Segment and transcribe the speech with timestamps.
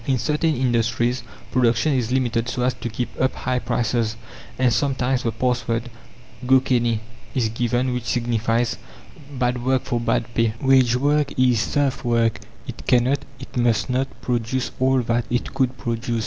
[0.07, 1.21] In certain industries
[1.51, 4.15] production is limited so as to keep up high prices,
[4.57, 5.91] and sometimes the pass word,
[6.47, 7.01] "Go canny,"
[7.35, 8.77] is given, which signifies,
[9.37, 14.07] "Bad work for bad pay!" Wage work is serf work; it cannot, it must not,
[14.23, 16.19] produce all that it could produce.